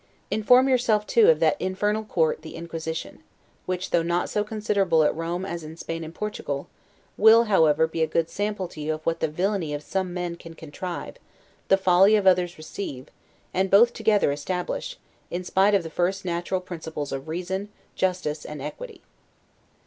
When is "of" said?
1.29-1.39, 8.95-9.05, 9.75-9.83, 12.15-12.25, 15.75-15.83, 17.11-17.27